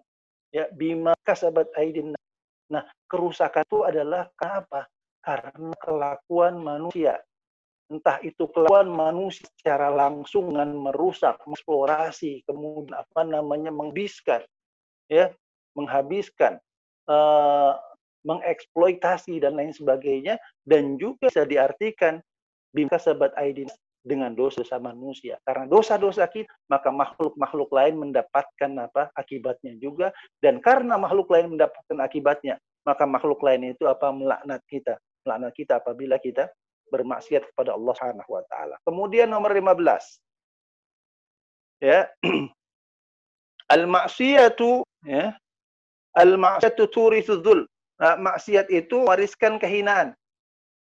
[0.50, 2.12] Ya bima kasabat aidin
[2.70, 4.86] nah kerusakan itu adalah kenapa?
[5.22, 7.18] Karena kelakuan manusia.
[7.90, 14.46] Entah itu kelakuan manusia secara langsung dengan merusak mengeksplorasi kemudian apa namanya menghabiskan
[15.10, 15.34] ya
[15.74, 16.62] menghabiskan
[17.10, 17.74] uh,
[18.22, 22.22] mengeksploitasi dan lain sebagainya dan juga bisa diartikan
[22.70, 25.36] bimka sahabat aidin dengan dosa-dosa manusia.
[25.44, 30.08] Karena dosa-dosa kita, maka makhluk-makhluk lain mendapatkan apa akibatnya juga.
[30.40, 32.56] Dan karena makhluk lain mendapatkan akibatnya,
[32.88, 34.96] maka makhluk lain itu apa melaknat kita.
[35.28, 36.48] Melaknat kita apabila kita
[36.88, 38.80] bermaksiat kepada Allah Subhanahu wa taala.
[38.88, 41.84] Kemudian nomor 15.
[41.84, 42.08] Ya.
[43.74, 45.36] Al-ma'siyatu ya.
[46.16, 47.68] Al-ma'siyatu turithu dzul.
[48.00, 50.16] Nah, maksiat itu wariskan kehinaan.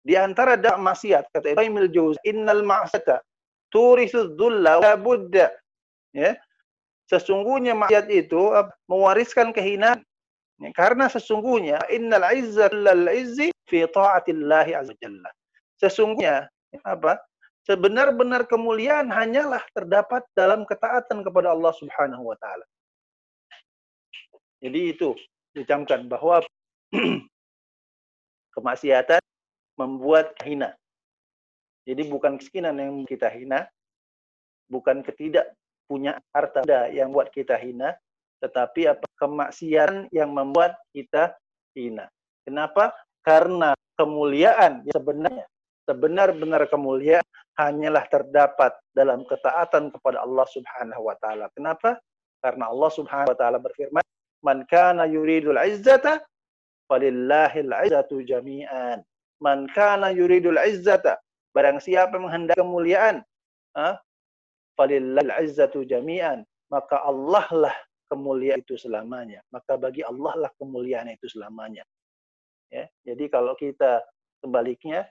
[0.06, 3.26] Di antara dak maksiat kata Ibnu Juz, innal ma'sata
[3.74, 5.50] turisu dhulla wa budda.
[6.14, 6.38] Ya.
[7.10, 8.54] Sesungguhnya maksiat itu
[8.86, 10.06] mewariskan kehinaan.
[10.62, 15.30] Ya, karena sesungguhnya innal izza lil izzi fi ta'atillah azza jalla.
[15.82, 16.48] Sesungguhnya
[16.86, 17.18] apa?
[17.66, 22.66] sebenar-benar kemuliaan hanyalah terdapat dalam ketaatan kepada Allah Subhanahu wa taala.
[24.62, 25.18] Jadi itu
[25.58, 26.46] dicamkan bahwa
[28.56, 29.22] kemaksiatan
[29.76, 30.74] membuat hina.
[31.86, 33.70] Jadi bukan keskinan yang kita hina,
[34.72, 35.54] bukan ketidak
[35.86, 37.94] punya harta yang buat kita hina,
[38.42, 41.38] tetapi apa kemaksiatan yang membuat kita
[41.78, 42.10] hina.
[42.42, 42.90] Kenapa?
[43.22, 45.46] Karena kemuliaan sebenarnya
[45.86, 51.48] sebenar-benar kemuliaan hanyalah terdapat dalam ketaatan kepada Allah Subhanahu wa taala.
[51.54, 52.02] Kenapa?
[52.42, 54.06] Karena Allah Subhanahu wa taala berfirman,
[54.42, 56.22] "Man kana yuridul izzata
[56.90, 59.06] falillahil izzatu jami'an."
[59.44, 61.20] Man kana yuridul izzata,
[61.52, 63.24] barang siapa menghendaki kemuliaan,
[63.76, 64.00] ah,
[64.80, 67.76] falillahil izzatu jami'an, maka Allah lah
[68.08, 69.44] kemuliaan itu selamanya.
[69.52, 71.84] Maka bagi Allah lah kemuliaan itu selamanya.
[72.72, 74.02] Ya, jadi kalau kita
[74.42, 75.08] sebaliknya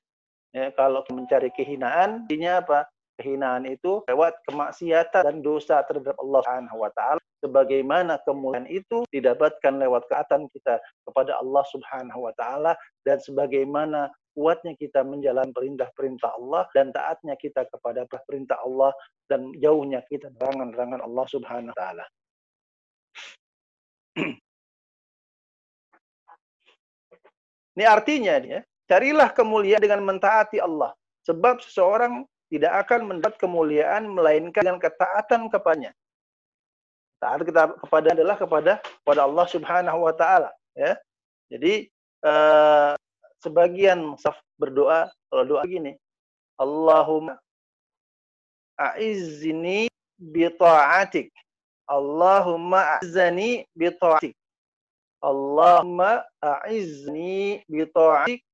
[0.54, 2.87] Ya, kalau mencari kehinaan, artinya apa?
[3.18, 7.22] Kehinaan itu lewat kemaksiatan dan dosa terhadap Allah Subhanahu wa taala.
[7.44, 12.72] Sebagaimana kemuliaan itu didapatkan lewat keatan kita kepada Allah Subhanahu wa taala
[13.04, 18.96] dan sebagaimana kuatnya kita menjalankan perintah-perintah Allah dan taatnya kita kepada perintah Allah
[19.28, 22.09] dan jauhnya kita larangan-larangan Allah Subhanahu wa taala.
[27.74, 30.92] Ini artinya ya, Carilah kemuliaan dengan mentaati Allah.
[31.24, 35.96] Sebab seseorang tidak akan mendapat kemuliaan melainkan dengan ketaatan kepadanya.
[37.24, 40.92] Taat kita kepada adalah kepada kepada Allah Subhanahu wa taala, ya.
[41.48, 41.88] Jadi
[42.20, 42.92] uh,
[43.40, 45.96] sebagian saf berdoa kalau doa gini,
[46.60, 47.40] Allahumma
[48.76, 49.88] a'izni
[50.20, 51.32] bi ta'atik.
[51.88, 54.37] Allahumma a'izzani bi ta'atik.
[55.24, 58.44] Allahumma a'izni bi ta'atik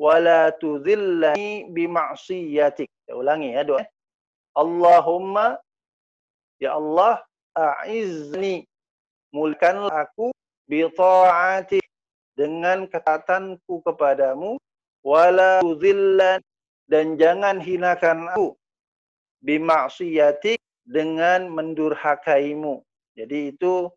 [0.00, 2.88] wala tudhillani bima'siyatik.
[3.04, 3.84] Saya ulangi ya doa.
[4.56, 5.60] Allahumma
[6.56, 7.20] ya Allah
[7.56, 8.68] a'izni
[9.32, 10.30] mulkanlah aku
[10.68, 11.80] bi ta'ati
[12.36, 14.60] dengan ketaatanku kepadamu
[15.00, 16.44] wala tudhillan
[16.86, 18.54] dan jangan hinakan aku
[19.42, 22.82] bima'siyatik dengan mendurhakaimu.
[23.14, 23.90] Jadi itu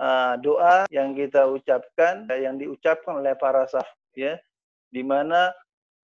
[0.00, 4.36] uh, doa yang kita ucapkan yang diucapkan oleh para saf ya
[4.92, 5.52] di mana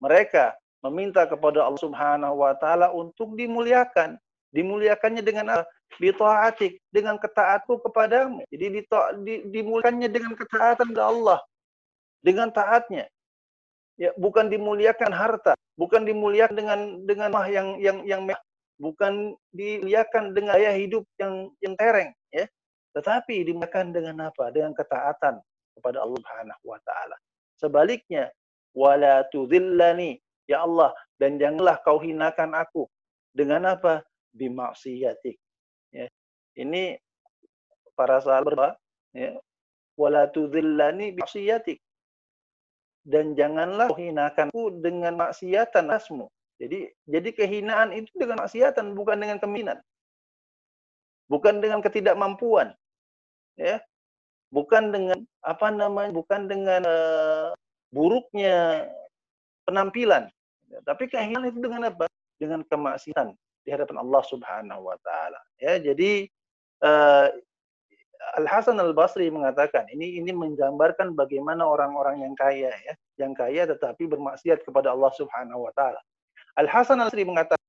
[0.03, 4.17] mereka meminta kepada Allah Subhanahu wa taala untuk dimuliakan.
[4.51, 5.65] Dimuliakannya dengan apa?
[5.99, 8.47] Bitaatik, dengan ketaatku kepadamu.
[8.53, 8.87] Jadi
[9.51, 11.41] dimuliakannya dengan ketaatan ke Allah.
[12.23, 13.09] Dengan taatnya.
[14.01, 18.25] Ya, bukan dimuliakan harta, bukan dimuliakan dengan dengan mah yang yang yang
[18.81, 22.49] bukan dimuliakan dengan gaya hidup yang yang tereng, ya.
[22.97, 24.49] Tetapi dimuliakan dengan apa?
[24.49, 25.37] Dengan ketaatan
[25.77, 27.17] kepada Allah Subhanahu wa taala.
[27.61, 28.33] Sebaliknya,
[28.73, 32.87] wala tudhillani ya Allah dan janganlah kau hinakan aku
[33.35, 34.03] dengan apa
[34.35, 35.39] bimaksiatik
[35.91, 36.07] ya
[36.59, 36.97] ini
[37.95, 38.79] para sahabat
[39.13, 39.37] ya
[39.99, 41.79] wala tudhillani bimaksiatik
[43.05, 46.29] dan janganlah kau hinakan aku dengan maksiatan asmu.
[46.61, 49.81] Jadi jadi kehinaan itu dengan maksiatan bukan dengan keminan
[51.31, 52.75] bukan dengan ketidakmampuan
[53.55, 53.79] ya.
[54.51, 57.55] Bukan dengan apa namanya bukan dengan uh,
[57.95, 58.83] buruknya
[59.63, 60.27] penampilan.
[60.83, 62.11] Tapi kehinaan itu dengan apa?
[62.35, 63.31] Dengan kemaksiatan
[63.65, 65.41] di hadapan Allah Subhanahu wa taala.
[65.61, 66.29] Ya, jadi
[66.85, 67.29] uh,
[68.37, 73.65] Al Hasan Al Basri mengatakan ini ini menggambarkan bagaimana orang-orang yang kaya ya, yang kaya
[73.69, 76.01] tetapi bermaksiat kepada Allah Subhanahu wa taala.
[76.57, 77.69] Al Hasan Al Basri mengatakan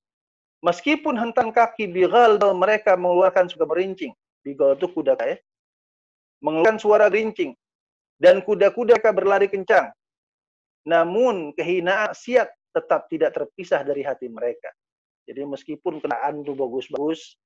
[0.64, 4.12] meskipun hentan kaki bigal mereka mengeluarkan suka merincing.
[4.42, 5.38] Bigal itu kuda kaya.
[6.42, 7.54] Mengeluarkan suara rincing
[8.18, 9.94] dan kuda-kuda mereka berlari kencang
[10.86, 14.72] namun kehinaan siat tetap tidak terpisah dari hati mereka.
[15.32, 17.40] Jadi meskipun kenaan itu bagus-bagus,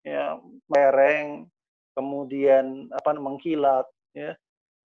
[0.00, 0.40] ya
[0.72, 1.44] mereng,
[1.92, 3.84] kemudian apa mengkilat,
[4.16, 4.32] ya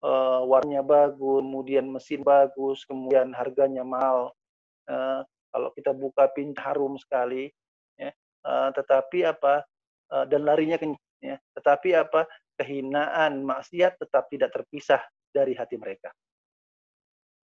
[0.04, 4.36] uh, warnanya bagus, kemudian mesin bagus, kemudian harganya mahal.
[4.84, 5.24] Uh,
[5.56, 7.48] kalau kita buka pintu harum sekali,
[7.96, 8.12] ya,
[8.44, 9.64] uh, tetapi apa
[10.12, 12.28] uh, dan larinya kencang, ya, tetapi apa
[12.60, 15.00] kehinaan maksiat tetap tidak terpisah
[15.32, 16.12] dari hati mereka.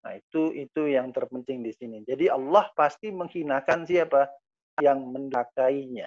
[0.02, 2.02] Nah, itu itu yang terpenting di sini.
[2.02, 4.30] Jadi Allah pasti menghinakan siapa
[4.82, 6.06] yang mendakainya.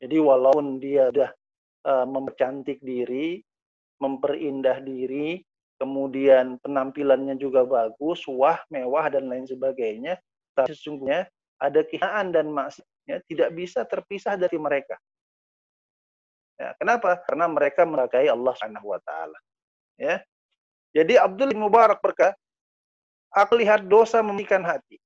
[0.00, 1.30] Jadi walaupun dia sudah
[1.88, 3.40] uh, mempercantik diri,
[4.02, 5.40] memperindah diri,
[5.80, 10.20] kemudian penampilannya juga bagus, wah, mewah dan lain sebagainya,
[10.52, 11.28] tapi sesungguhnya
[11.60, 14.98] ada kehinaan dan maksiatnya tidak bisa terpisah dari mereka.
[16.54, 17.18] Ya, kenapa?
[17.26, 19.38] Karena mereka meragai Allah Subhanahu wa taala.
[19.98, 20.22] Ya.
[20.94, 22.38] Jadi Abdul Mubarak berkata,
[23.34, 25.02] Aku lihat dosa mematikan hati.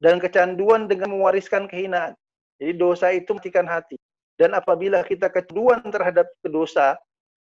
[0.00, 2.16] Dan kecanduan dengan mewariskan kehinaan.
[2.56, 4.00] Jadi dosa itu matikan hati.
[4.40, 6.96] Dan apabila kita kecanduan terhadap dosa,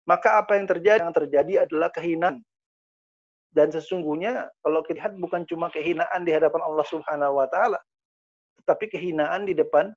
[0.08, 1.04] maka apa yang terjadi?
[1.04, 2.40] Yang terjadi adalah kehinaan.
[3.52, 7.80] Dan sesungguhnya kalau kita lihat bukan cuma kehinaan di hadapan Allah Subhanahu wa taala,
[8.64, 9.96] tetapi kehinaan di depan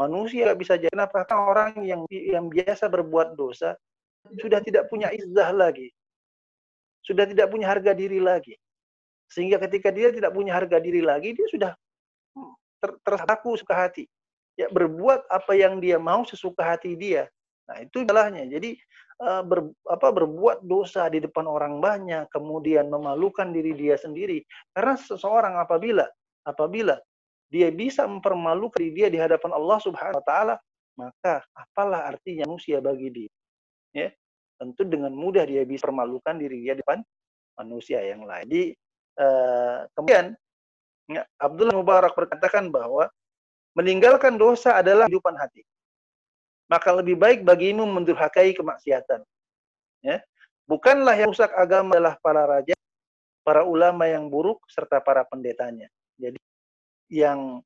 [0.00, 3.76] manusia bisa jadi kenapa orang yang yang biasa berbuat dosa
[4.40, 5.92] sudah tidak punya izzah lagi.
[7.04, 8.56] Sudah tidak punya harga diri lagi.
[9.28, 11.72] Sehingga ketika dia tidak punya harga diri lagi, dia sudah
[12.80, 14.04] ter tersaku suka hati.
[14.58, 17.28] Ya berbuat apa yang dia mau sesuka hati dia.
[17.68, 18.48] Nah, itu salahnya.
[18.48, 18.74] Jadi
[19.22, 24.42] uh, ber, apa berbuat dosa di depan orang banyak, kemudian memalukan diri dia sendiri.
[24.72, 26.08] Karena seseorang apabila
[26.48, 26.96] apabila
[27.52, 30.54] dia bisa mempermalukan diri dia di hadapan Allah Subhanahu wa taala,
[30.96, 33.32] maka apalah artinya manusia bagi dia.
[33.94, 34.08] Ya.
[34.58, 36.98] Tentu dengan mudah dia bisa permalukan diri dia di depan
[37.62, 38.42] manusia yang lain.
[38.50, 38.64] Jadi
[39.18, 40.38] uh, kemudian
[41.10, 43.10] ya, Abdullah Mubarak berkatakan bahwa
[43.74, 45.66] meninggalkan dosa adalah kehidupan hati
[46.68, 49.24] maka lebih baik bagimu mendurhakai kemaksiatan.
[50.04, 50.20] Ya.
[50.68, 52.76] Bukanlah yang rusak agama adalah para raja,
[53.40, 55.88] para ulama yang buruk, serta para pendetanya.
[56.20, 56.36] Jadi
[57.08, 57.64] yang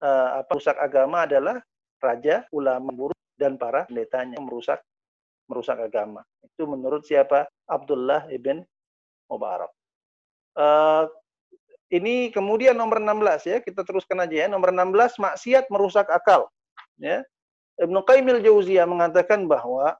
[0.00, 1.60] uh, apa rusak agama adalah
[2.00, 4.80] raja, ulama buruk, dan para pendetanya yang merusak
[5.44, 6.24] merusak agama.
[6.40, 7.44] Itu menurut siapa?
[7.68, 8.64] Abdullah ibn
[9.28, 9.68] Mubarak.
[10.58, 11.06] Uh,
[11.88, 14.46] ini kemudian nomor 16 ya, kita teruskan aja ya.
[14.50, 16.50] Nomor 16 maksiat merusak akal.
[16.98, 17.22] Ya.
[17.78, 19.94] Ibnu Qayyim al-Jauziyah mengatakan bahwa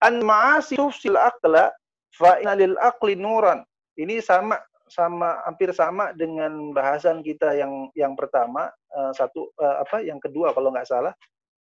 [0.00, 1.68] an ma'asi tufsil aqla
[2.16, 3.60] fa lil aqli nuran.
[4.00, 4.56] Ini sama
[4.90, 10.50] sama hampir sama dengan bahasan kita yang yang pertama uh, satu uh, apa yang kedua
[10.50, 11.14] kalau nggak salah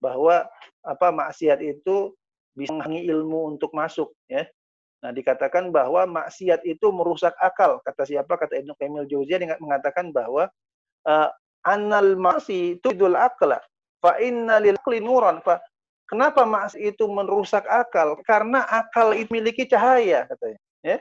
[0.04, 0.44] bahwa
[0.84, 2.12] apa maksiat itu
[2.52, 4.44] bisa menghalangi ilmu untuk masuk ya.
[5.04, 7.84] Nah, dikatakan bahwa maksiat itu merusak akal.
[7.84, 8.40] Kata siapa?
[8.40, 10.48] Kata Ibnu Qayyim al-Jauziyah mengatakan bahwa
[11.04, 11.30] uh,
[11.68, 13.60] anal ma'si tudul aqla
[14.04, 15.40] Fa inna lil nuran.
[15.44, 15.60] Fa
[16.08, 18.20] kenapa maksiat itu merusak akal?
[18.28, 20.98] Karena akal itu memiliki cahaya katanya, ya.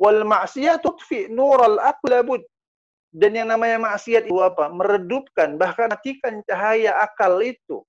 [0.00, 2.40] Wal maksiat tutfi nural aqlabud.
[3.14, 4.72] Dan yang namanya maksiat itu apa?
[4.72, 7.84] Meredupkan, bahkan matikan cahaya akal itu.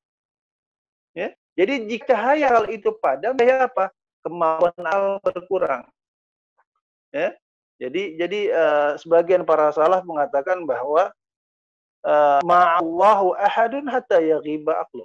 [1.15, 1.31] Ya.
[1.55, 3.94] Jadi jika cahaya akal itu padam, cahaya apa?
[4.25, 5.85] Kemauan akal berkurang.
[7.13, 7.37] Ya.
[7.77, 11.13] Jadi jadi uh, sebagian para salaf mengatakan bahwa
[12.05, 15.01] Eh, ma'allahu ahadun hatta yaghiba aqlu.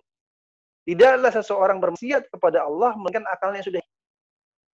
[0.85, 3.81] Tidaklah seseorang bermaksiat kepada Allah melainkan akalnya sudah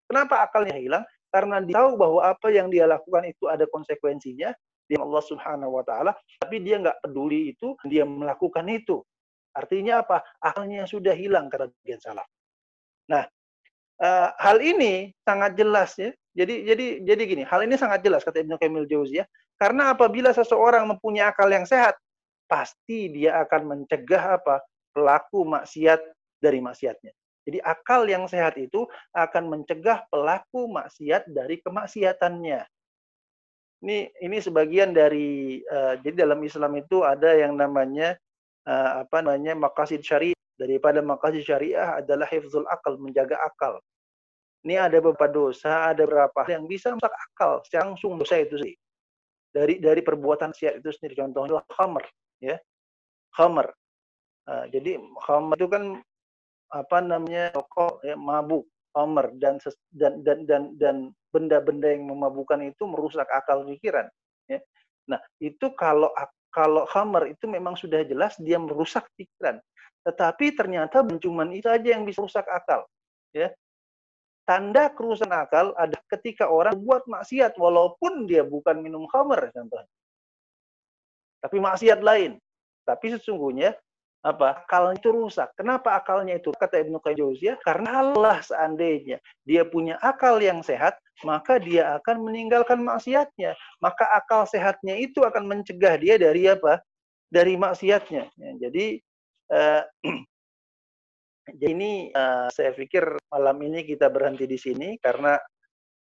[0.06, 1.04] Kenapa akalnya hilang?
[1.30, 4.54] Karena dia tahu bahwa apa yang dia lakukan itu ada konsekuensinya
[4.86, 9.02] di Allah Subhanahu wa taala, tapi dia nggak peduli itu, dia melakukan itu.
[9.50, 10.22] Artinya apa?
[10.38, 12.22] Akalnya sudah hilang karena bagian salah.
[13.10, 13.26] Nah,
[14.00, 16.10] uh, hal ini sangat jelas ya.
[16.36, 19.24] Jadi jadi jadi gini, hal ini sangat jelas kata Ibnu Kamil Jauziyah,
[19.56, 21.96] karena apabila seseorang mempunyai akal yang sehat,
[22.44, 24.60] pasti dia akan mencegah apa
[24.92, 25.96] pelaku maksiat
[26.36, 27.12] dari maksiatnya.
[27.46, 28.84] Jadi akal yang sehat itu
[29.16, 32.60] akan mencegah pelaku maksiat dari kemaksiatannya.
[33.86, 38.12] Ini ini sebagian dari uh, jadi dalam Islam itu ada yang namanya
[38.68, 40.35] uh, apa namanya makasid syariah.
[40.56, 43.76] Daripada makasid syariah adalah hifzul akal, menjaga akal.
[44.64, 48.16] Ini ada beberapa dosa, ada beberapa yang bisa merusak akal secara langsung.
[48.16, 48.74] Dosa itu sih.
[49.52, 51.22] Dari dari perbuatan maksiat itu sendiri.
[51.22, 52.04] Contohnya khamr
[52.40, 52.56] ya.
[53.36, 53.68] Khamr.
[54.48, 54.96] Uh, jadi
[55.28, 55.84] khamr itu kan
[56.72, 58.64] apa namanya rokok ya mabuk.
[58.96, 59.36] Khamr.
[59.36, 59.60] Dan
[59.92, 60.96] dan dan dan dan
[61.36, 64.08] benda-benda yang memabukkan itu merusak akal pikiran
[64.48, 64.58] ya.
[65.12, 66.08] Nah itu kalau
[66.48, 69.60] kalau khamr itu memang sudah jelas dia merusak pikiran
[70.06, 72.86] tetapi ternyata bukan cuma itu aja yang bisa rusak akal
[73.34, 73.50] ya
[74.46, 79.90] tanda kerusakan akal ada ketika orang buat maksiat walaupun dia bukan minum khamr contohnya
[81.46, 82.42] tapi maksiat lain.
[82.82, 83.78] Tapi sesungguhnya
[84.26, 85.54] apa akalnya itu rusak.
[85.54, 86.50] Kenapa akalnya itu?
[86.50, 92.26] Kata Ibnu Qayyim Jauziyah, karena Allah seandainya dia punya akal yang sehat, maka dia akan
[92.26, 93.54] meninggalkan maksiatnya.
[93.78, 96.82] Maka akal sehatnya itu akan mencegah dia dari apa?
[97.30, 98.26] Dari maksiatnya.
[98.34, 98.98] Ya, jadi
[99.52, 99.82] uh,
[101.46, 105.38] jadi ini uh, saya pikir malam ini kita berhenti di sini karena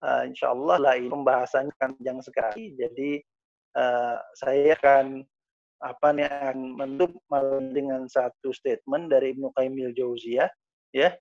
[0.05, 2.73] uh, insya Allah lah pembahasannya panjang sekali.
[2.77, 3.21] Jadi
[3.77, 5.25] uh, saya akan
[5.77, 7.21] apa nih akan menutup
[7.77, 10.49] dengan satu statement dari Ibnu Qayyim Jauziyah
[10.97, 11.13] ya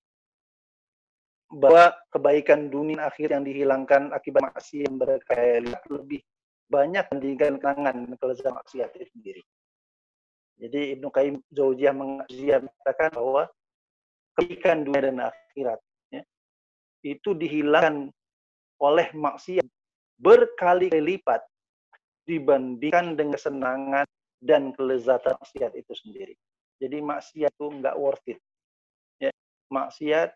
[1.51, 6.21] bahwa kebaikan dunia akhir yang dihilangkan akibat maksiat yang berkali lebih
[6.65, 9.41] banyak dibandingkan kenangan kelezatan maksiat itu sendiri.
[10.55, 11.93] Jadi Ibnu Qayyim Jauziyah
[12.63, 13.43] mengatakan bahwa
[14.39, 15.79] kebaikan dunia dan akhirat
[16.11, 16.21] ya,
[17.03, 18.11] itu dihilangkan
[18.79, 19.67] oleh maksiat
[20.15, 21.43] berkali-kali lipat
[22.23, 24.07] dibandingkan dengan kesenangan
[24.39, 26.35] dan kelezatan maksiat itu sendiri.
[26.79, 28.39] Jadi maksiat itu nggak worth it.
[29.19, 29.31] Ya,
[29.71, 30.35] maksiat,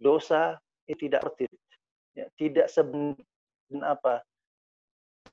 [0.00, 1.52] dosa itu tidak worth it.
[2.16, 3.24] Ya, tidak sebenarnya
[3.84, 4.24] apa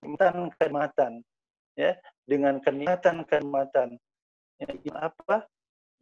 [0.03, 1.11] kenikmatan kenikmatan
[1.73, 3.97] ya dengan kenikmatan kenikmatan
[4.61, 4.67] ya,
[4.99, 5.47] apa?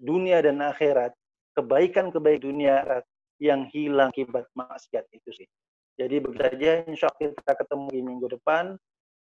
[0.01, 1.13] Dunia dan akhirat.
[1.51, 3.05] Kebaikan kebaikan dunia akhirat
[3.41, 5.47] yang hilang akibat maksiat itu sih.
[5.97, 6.71] Jadi begitu saja.
[6.85, 8.77] Insya Allah kita ketemu di minggu depan.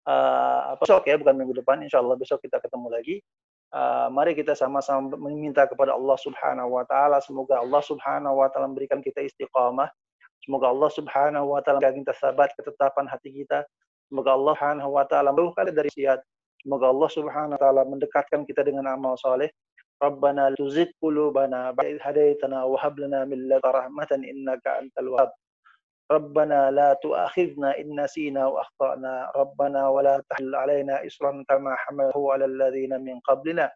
[0.08, 1.82] Uh, besok ya bukan minggu depan.
[1.82, 3.16] Insya Allah besok kita ketemu lagi.
[3.68, 7.20] Uh, mari kita sama-sama meminta kepada Allah Subhanahu wa taala.
[7.20, 9.90] Semoga Allah Subhanahu wa taala memberikan kita istiqamah.
[10.40, 13.66] Semoga Allah Subhanahu wa taala memberikan kita sabat ketetapan hati kita.
[14.08, 16.20] Semoga Allah Subhanahu wa taala menjauhkan dari siat.
[16.63, 19.51] Semoga Allah Subhanahu wa taala mendekatkan kita dengan amal saleh.
[19.99, 25.31] Rabbana tuzigh qulubana ba'd hadaitana wa hab lana min ladunka rahmatan innaka antal wahhab.
[26.11, 33.01] ربنا لا تؤاخذنا إن نسينا وأخطأنا ربنا ولا تحمل علينا إصرا كما حمله على الذين
[33.01, 33.71] من قبلنا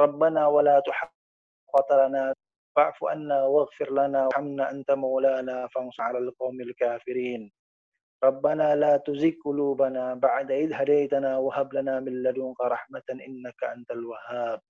[0.00, 2.34] ربنا ولا تحقق لنا
[2.76, 7.52] فاعف عنا واغفر لنا وارحمنا أنت مولانا فانصر على القوم الكافرين
[8.23, 14.61] ربنا لا تزغ قلوبنا بعد إذ هديتنا وهب لنا من لدنك رحمة إنك أنت الوهاب.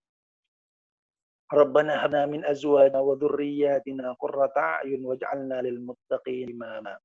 [1.54, 6.98] ربنا هب لنا من أزواجنا وذرياتنا قرة أعين واجعلنا للمتقين إماما.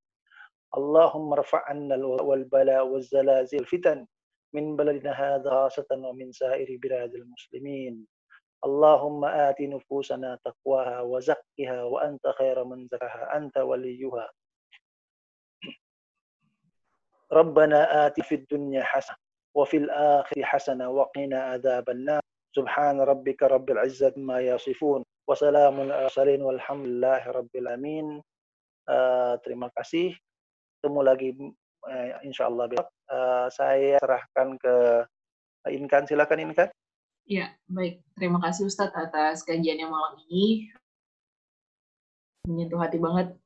[0.77, 4.07] اللهم ارفع عنا والبلاء والزلازل الفتن
[4.53, 8.07] من بلدنا هذا خاصة ومن سائر بلاد المسلمين.
[8.65, 13.37] اللهم آت نفوسنا تقواها وزكها وأنت خير من زكاها.
[13.37, 14.29] أنت وليها.
[17.32, 19.16] ربنا آت في الدنيا حسنة
[19.54, 22.22] وفي الآخر حسنة وقنا عذاب النار
[22.56, 28.22] سبحان ربك رب العزة ما يصفون وسلام المرسلين والحمد لله رب العالمين
[28.88, 30.16] uh, terima kasih
[30.80, 31.28] ketemu lagi
[31.84, 34.74] uh, insya Allah besok uh, saya serahkan ke
[35.68, 36.72] Inkan silakan Inkan
[37.28, 40.72] ya baik terima kasih Ustadz atas kajiannya malam ini
[42.48, 43.36] menyentuh hati banget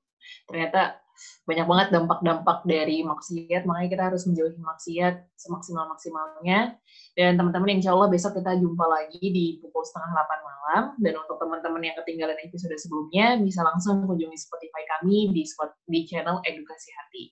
[0.46, 1.02] ternyata
[1.45, 6.77] banyak banget dampak-dampak dari maksiat, makanya kita harus menjauhi maksiat semaksimal-maksimalnya.
[7.17, 10.83] Dan teman-teman, insya Allah besok kita jumpa lagi di pukul setengah 8 malam.
[11.01, 15.43] Dan untuk teman-teman yang ketinggalan episode sebelumnya, bisa langsung kunjungi Spotify kami di,
[15.87, 17.23] di channel Edukasi Hati.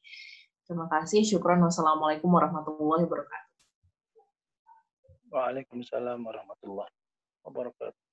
[0.65, 1.61] Terima kasih, syukron.
[1.61, 3.49] Wassalamualaikum warahmatullahi wabarakatuh.
[5.29, 6.93] Waalaikumsalam warahmatullahi
[7.45, 8.04] wabarakatuh.